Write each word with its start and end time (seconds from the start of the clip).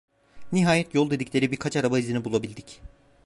Nihayet 0.51 0.95
yol 0.95 1.09
dedikleri 1.09 1.51
birkaç 1.51 1.75
araba 1.77 1.99
izini 1.99 2.25
bulabildik. 2.25 2.81